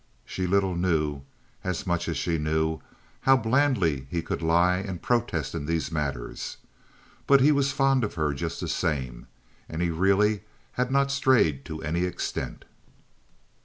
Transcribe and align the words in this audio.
She 0.25 0.47
little 0.47 0.75
knew, 0.75 1.21
as 1.63 1.85
much 1.85 2.09
as 2.09 2.17
she 2.17 2.39
knew, 2.39 2.79
how 3.21 3.37
blandly 3.37 4.07
he 4.09 4.23
could 4.23 4.41
lie 4.41 4.77
and 4.77 4.99
protest 4.99 5.53
in 5.53 5.67
these 5.67 5.91
matters. 5.91 6.57
But 7.27 7.39
he 7.39 7.51
was 7.51 7.71
fond 7.71 8.03
of 8.03 8.15
her 8.15 8.33
just 8.33 8.61
the 8.61 8.67
same, 8.67 9.27
and 9.69 9.79
he 9.79 9.91
really 9.91 10.41
had 10.71 10.89
not 10.89 11.11
strayed 11.11 11.65
to 11.65 11.83
any 11.83 12.03
extent. 12.05 12.65